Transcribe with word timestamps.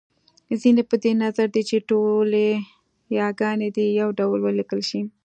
ځينې 0.61 0.83
په 0.89 0.95
دې 1.03 1.11
نظر 1.23 1.47
دی 1.55 1.63
چې 1.69 1.77
ټولې 1.89 2.47
یاګانې 3.19 3.69
دې 3.75 3.85
يو 4.01 4.09
ډول 4.19 4.39
وليکل 4.43 4.81
شي 4.89 5.01